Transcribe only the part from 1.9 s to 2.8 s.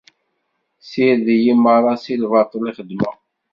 si lbaṭel i